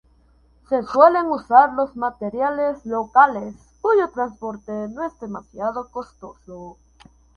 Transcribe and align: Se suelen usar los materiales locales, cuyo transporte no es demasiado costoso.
Se 0.67 0.81
suelen 0.81 1.27
usar 1.27 1.73
los 1.73 1.95
materiales 1.95 2.83
locales, 2.87 3.53
cuyo 3.81 4.09
transporte 4.09 4.71
no 4.89 5.05
es 5.05 5.19
demasiado 5.19 5.91
costoso. 5.91 6.77